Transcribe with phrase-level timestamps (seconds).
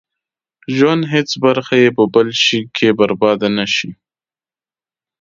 [0.75, 3.89] ژوند هېڅ برخه يې په بل شي کې برباده نه شي.